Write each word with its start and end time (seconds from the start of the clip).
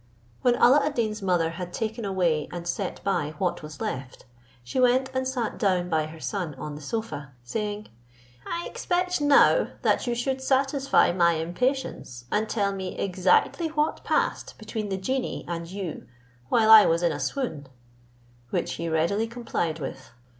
When 0.41 0.55
Alla 0.55 0.83
ad 0.83 0.95
Deen's 0.95 1.21
mother 1.21 1.51
had 1.51 1.71
taken 1.71 2.05
away 2.05 2.49
and 2.51 2.67
set 2.67 3.03
by 3.03 3.35
what 3.37 3.61
was 3.61 3.79
left, 3.79 4.25
she 4.63 4.79
went 4.79 5.11
and 5.13 5.27
sat 5.27 5.59
down 5.59 5.89
by 5.91 6.07
her 6.07 6.19
son 6.19 6.55
on 6.55 6.73
the 6.73 6.81
sofa, 6.81 7.33
saying, 7.43 7.87
"I 8.43 8.65
expect 8.65 9.21
now 9.21 9.67
that 9.83 10.07
you 10.07 10.15
should 10.15 10.41
satisfy 10.41 11.11
my 11.11 11.33
impatience, 11.33 12.25
and 12.31 12.49
tell 12.49 12.71
me 12.73 12.97
exactly 12.97 13.67
what 13.67 14.03
passed 14.03 14.57
between 14.57 14.89
the 14.89 14.97
genie 14.97 15.45
and 15.47 15.69
you 15.69 16.07
while 16.49 16.71
I 16.71 16.87
was 16.87 17.03
in 17.03 17.11
a 17.11 17.19
swoon;" 17.19 17.67
which 18.49 18.73
he 18.73 18.89
readily 18.89 19.27
complied 19.27 19.77
with. 19.79 20.13